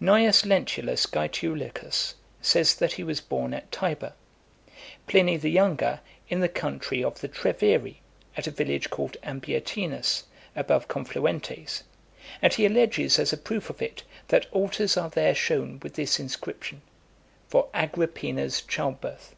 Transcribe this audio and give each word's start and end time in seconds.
Cneius 0.00 0.44
Lentulus 0.44 1.06
Gaetulicus 1.06 2.14
says 2.42 2.74
that 2.74 2.94
he 2.94 3.04
was 3.04 3.20
born 3.20 3.54
at 3.54 3.70
Tibur; 3.70 4.12
Pliny 5.06 5.36
the 5.36 5.50
younger, 5.52 6.00
in 6.28 6.40
the 6.40 6.48
country 6.48 7.04
of 7.04 7.20
the 7.20 7.28
Treviri, 7.28 7.98
at 8.36 8.48
a 8.48 8.50
village 8.50 8.90
called 8.90 9.16
Ambiatinus, 9.22 10.24
above 10.56 10.88
Confluentes; 10.88 11.84
and 12.42 12.52
he 12.54 12.66
alleges, 12.66 13.20
as 13.20 13.32
a 13.32 13.36
proof 13.36 13.70
of 13.70 13.80
it, 13.80 14.02
that 14.26 14.50
altars 14.50 14.96
are 14.96 15.10
there 15.10 15.32
shown 15.32 15.78
with 15.80 15.94
this 15.94 16.18
inscription: 16.18 16.82
"For 17.46 17.68
Agrippina's 17.72 18.62
child 18.62 19.00
birth." 19.00 19.36